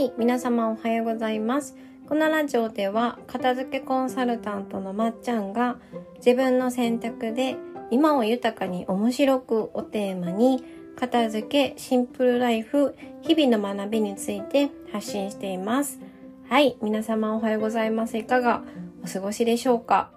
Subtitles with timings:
[0.00, 1.76] はい、皆様おはようございます。
[2.08, 5.76] このラジオでは、片付けコンサルタントのまっちゃんが、
[6.24, 7.58] 自分の選択で
[7.90, 10.64] 今を豊かに面白くをテーマに、
[10.96, 16.00] 片付け、シンプルライフ、日々の学びについて発信しています。
[16.48, 18.16] はい、皆様おはようございます。
[18.16, 18.64] いかが
[19.04, 20.12] お過ごしでしょうか？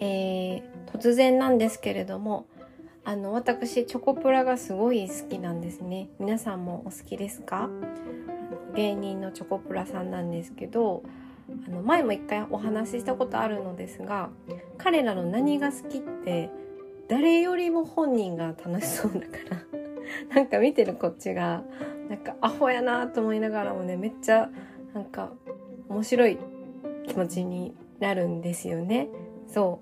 [0.00, 0.62] えー、
[0.92, 2.44] 突然なんですけれども、
[3.06, 6.10] あの、私、チョコプラがすごい好きなんですね。
[6.18, 7.70] 皆さんもお好きですか？
[8.74, 11.02] 芸人のチョコプラさんなんですけど、
[11.66, 14.30] あの、前も一回お話ししたことあるのですが、
[14.78, 16.50] 彼らの何が好きって、
[17.08, 19.62] 誰よりも本人が楽しそうだから、
[20.34, 21.62] なんか見てるこっちが、
[22.08, 24.50] なんかアホやなと思いながらもね、めっちゃ、
[24.94, 25.32] なんか、
[25.88, 26.38] 面白い
[27.06, 29.08] 気持ちになるんですよね。
[29.48, 29.80] そ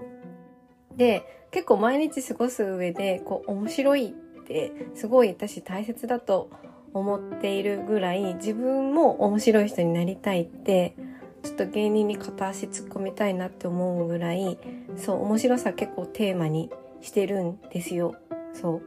[0.94, 0.98] う。
[0.98, 10.94] で、結構毎日過ごす上で、こう、面白いって、すごい私大切だと思思っているぐらい、自分も面白い人になりたいって、
[11.42, 14.58] ちょっと芸人に片足突っ込みたいなって思うぐらい、
[14.96, 16.70] そう、面白さ結構テーマに
[17.00, 18.14] してるんですよ。
[18.52, 18.82] そう。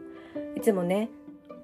[0.57, 1.09] いつもね、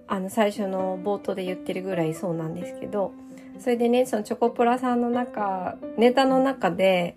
[0.08, 3.14] あの、最初の冒頭で言ってるぐらいそうなんですけど、
[3.60, 7.16] それでね、そのチョコプラさんの中、ネタの中で、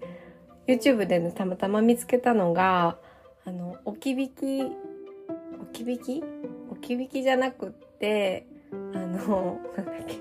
[0.67, 2.97] YouTube でね、たまたま見つけたのが、
[3.45, 6.25] あの、置き引き、置き引き？
[6.71, 8.47] 置き引きじゃなくって、
[8.95, 10.21] あの、なんだっけ、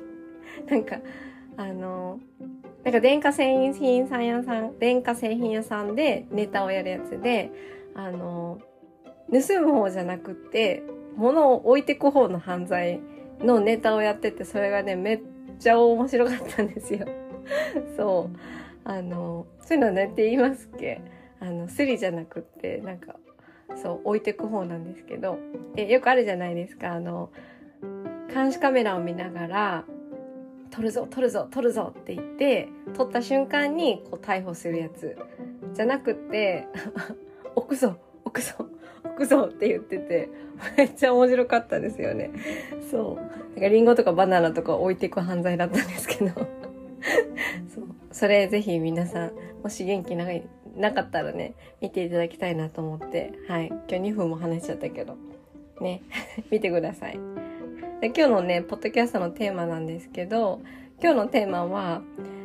[0.71, 0.97] なんか、
[1.57, 2.19] あの、
[2.83, 7.51] なんか電化製品さん屋さん、電化製品屋さんでネタをやるやつで、
[7.95, 8.59] あの、
[9.31, 10.83] 盗む方じゃなくって、
[11.15, 12.99] 物を置いてく方の犯罪
[13.39, 15.21] のネタをやってて、それがね、めっ
[15.59, 17.07] ちゃ面白かったんですよ。
[17.95, 18.37] そう。
[18.83, 21.01] あの、そういうのねって言いますっけ
[21.39, 23.15] あの、スリじゃなくって、なんか、
[23.81, 25.39] そう、置いてく方なんですけど、
[25.77, 27.31] え、よくあるじゃないですか、あの、
[28.33, 29.85] 監視カメラを見ながら、
[30.71, 35.15] 撮るぞ、撮るぞ、撮るぞって言って、撮った瞬間に、こう、逮捕するやつ。
[35.73, 36.67] じゃなくって、
[37.55, 38.55] 置くぞ、置くぞ、
[39.05, 40.29] 置くぞって言ってて、
[40.77, 42.31] めっちゃ面白かったですよね。
[42.89, 43.15] そう。
[43.15, 46.31] なんかリンゴとかバナナとか置いていく犯罪だったんですけど。
[46.31, 47.87] そう。
[48.11, 49.31] それぜひ皆さん、
[49.61, 50.25] もし元気な
[50.75, 53.67] なかったらね、見ていただきたいなと思って、はい。
[53.67, 55.17] 今日2分も話しちゃったけど、
[55.81, 56.01] ね、
[56.49, 57.19] 見てください。
[58.03, 60.59] で今日のね、ポッドキャストのテーマなんですけど、
[61.01, 62.01] 今日のテーマは、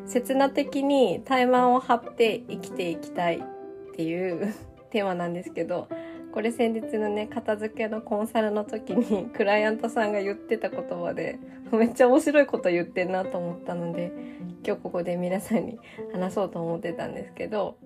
[0.07, 3.41] 刹那的に怠慢を張って生きていきたいっ
[3.97, 4.55] ていう
[4.91, 5.89] テーマなんですけど、
[6.31, 11.41] これ先日のね、片付けのコンサルの時に クライアントさんが言ってた言葉で、
[11.73, 14.13] めっちゃ面白いこと言ってんなと思ったので、
[14.65, 15.81] 今日ここで皆さんに
[16.15, 17.79] 話そうと思ってたんですけど、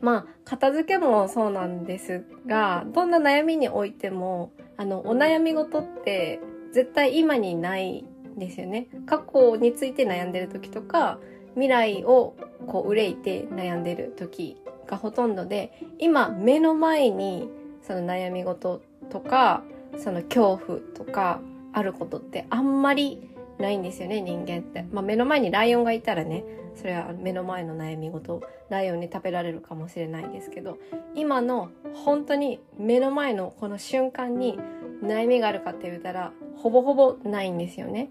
[0.00, 6.38] まあ、片付けもそうなんですが、どんな悩みにおいても、あの、お悩み事って
[6.72, 8.04] 絶対今にない
[8.36, 8.88] ですよね。
[9.06, 11.18] 過去について悩んでる時とか、
[11.54, 12.34] 未来を
[12.66, 14.56] こう憂いて悩んでる時
[14.86, 17.48] がほとんどで、今目の前に
[17.82, 19.62] その悩み事とか、
[19.98, 21.40] その恐怖とか
[21.72, 24.86] あることってあんまりないんですよね、人間って。
[24.92, 26.44] まあ目の前にライオンがいたらね、
[26.74, 28.40] それは目の前の悩み事
[28.70, 30.78] ライオンに食べられるかもしれないですけど、
[31.14, 34.58] 今の本当に目の前のこの瞬間に
[35.02, 38.10] 悩みがあるかって言ったら、ほぼほぼないんですよね。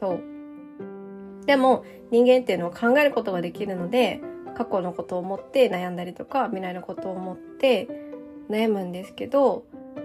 [0.00, 0.20] そう。
[1.46, 4.20] でも人間っていうのは考えることができるので、
[4.54, 7.88] 過去のことを思って悩んだりとか、未来のことを思って
[8.50, 9.64] 悩むんですけど、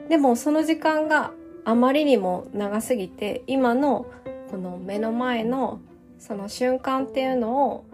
[0.10, 1.32] でもその時間が
[1.66, 4.06] あまりにも長すぎて、今の
[4.50, 5.82] この目の前の
[6.20, 7.86] その瞬間っていうのを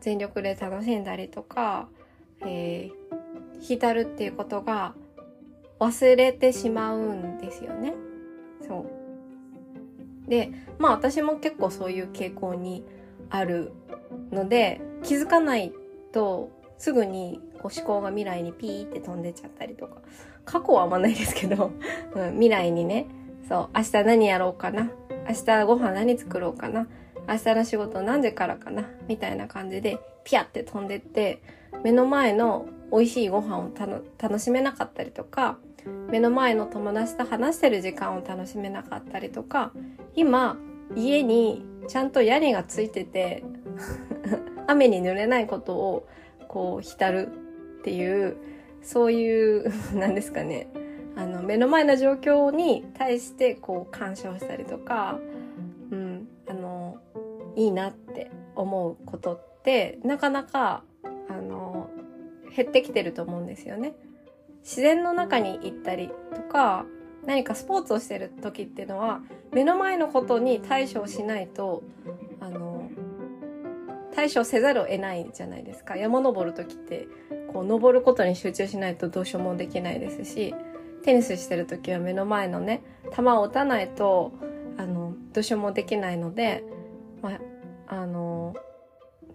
[0.00, 1.88] 全力で楽しんだりとか、
[2.40, 4.94] えー、浸るっていうことが
[5.80, 7.94] 忘れてしまうんですよね。
[8.66, 8.86] そ
[10.26, 10.30] う。
[10.30, 12.84] で、まあ私も結構そういう傾向に
[13.30, 13.72] ある
[14.30, 15.72] ので、気づかない
[16.12, 19.96] とすぐにこう思考が未来にピーって飛んでっちゃったりとか、
[20.44, 21.72] 過去はあんまないですけど、
[22.14, 23.06] うん、未来にね、
[23.48, 24.90] そう、明日何やろうかな、
[25.28, 26.88] 明日ご飯何作ろうかな、
[27.28, 31.42] 明日の仕事何時からかな、みたいな感じでピャって飛んでって、
[31.82, 33.70] 目の前の美味しいご飯を
[34.18, 35.58] 楽しめなかったりとか、
[36.10, 39.72] 目の前の友達と話してる時間を楽しめなかったりとか、
[40.14, 40.56] 今、
[40.96, 43.44] 家にちゃんと屋根がついてて、
[44.66, 46.08] 雨に濡れないことを
[46.48, 47.28] こう浸る
[47.80, 48.36] っていう、
[48.82, 50.68] そういう、なんですかね。
[51.16, 55.18] あの、目の前の状況に対してこう干渉したりとか、
[55.90, 56.98] うん、あの、
[57.56, 60.84] いいなって思うことって、なかなか、
[62.54, 63.94] 減ってきてると思うんですよね。
[64.62, 66.84] 自然の中に行ったりとか、
[67.26, 69.20] 何かスポーツをしてる時っていうのは、
[69.52, 71.82] 目の前のことに対処しないと、
[72.40, 72.90] あの、
[74.14, 75.96] 対処せざるを得ないじゃないですか。
[75.96, 77.08] 山登る時って、
[77.52, 80.54] こう登ることに集中しないとどうしようもできないですし、
[81.02, 82.82] テニスしてる時は目の前のね、
[83.14, 84.32] 球を打たないと、
[84.76, 86.64] あの、どうしようもできないので、
[87.22, 87.38] ま
[87.86, 88.54] あ、あの、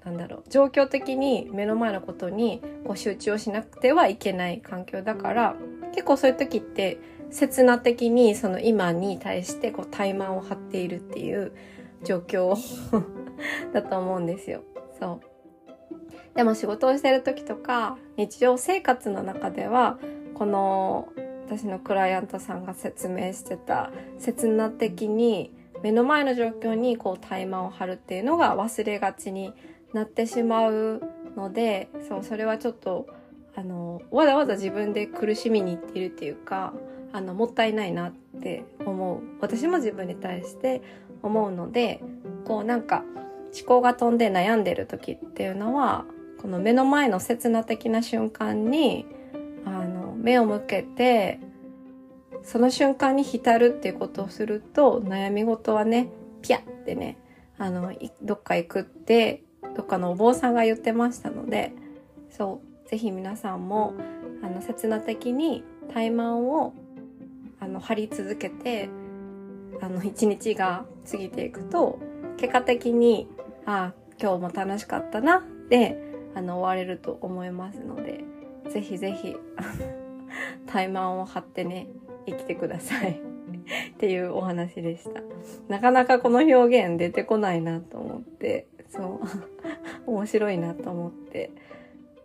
[0.05, 5.55] なんだろう、状況的に目の前のことにこう集中をしなくてはいけない環境だから、
[5.91, 6.99] 結構そういう時って、
[7.31, 11.51] 刹那的にその今に対してこう怠慢を張っているっていう
[12.03, 12.55] 状況
[13.73, 14.61] だと思うんですよ。
[14.99, 16.35] そう。
[16.35, 19.97] でも仕事をしてる時とか、日常生活の中では、
[20.35, 21.09] この
[21.47, 25.51] 私のクライアントさんが説明してた刹那的に
[25.83, 29.53] 目の前の状況にこう怠慢を張るっていうのが忘れがちに
[29.95, 31.01] なってしまう
[31.37, 33.07] のでそうそれはちょっと
[33.55, 36.73] あのわざわざ自分で苦しみにいっているっていうか
[37.13, 39.21] あのもったいないなって思う。
[39.39, 40.81] 私も自分に対して
[41.23, 42.01] 思うので
[42.43, 43.03] こうなんか
[43.57, 46.03] 思考が飛んで悩んでる時っていうのは
[46.41, 49.05] この目の前の刹那的な瞬間に
[49.63, 51.39] あの目を向けて
[52.43, 56.09] その瞬間に浸るっていうことをすると悩み事はね
[56.41, 57.17] ピャってね
[57.57, 59.45] あのどっか行くって
[59.75, 61.73] どっかのお坊さんが言ってましたので
[62.29, 63.93] そうぜひ皆さんも
[64.43, 65.63] あの刹那的に
[65.93, 66.73] 怠慢を
[67.59, 68.89] あの張り続けて
[69.81, 71.99] あの一日が過ぎていくと
[72.37, 73.27] 結果的に
[73.65, 76.01] ああ今日も楽しかったなで
[76.35, 78.23] あの終われると思いますので
[78.69, 79.35] ぜひぜひ
[80.67, 81.87] 怠慢を張ってね
[82.25, 83.21] 生きてください
[83.93, 85.21] っていうお話でした。
[85.67, 89.21] なかなかこの表現出てこないなと思って、そ
[90.05, 91.51] う、 面白いなと思って、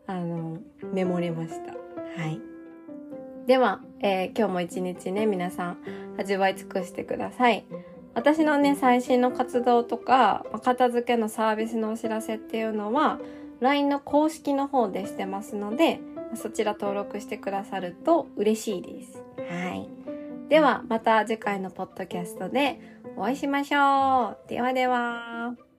[0.07, 0.59] あの、
[0.93, 1.73] メモりました。
[1.73, 2.41] はい。
[3.47, 5.79] では、えー、今日も一日ね、皆さん
[6.19, 7.65] 味わい尽くしてください。
[8.15, 13.21] 私のね、最新の活動とか、片付けのサービスのお知らせっていうのは、
[13.61, 16.01] LINE の公式の方でしてますので、
[16.35, 19.23] そちら登録してくださると嬉しいです。
[19.49, 19.89] はい。
[20.49, 22.81] では、また次回のポッドキャストで
[23.17, 24.49] お会いしましょう。
[24.49, 25.70] ではでは。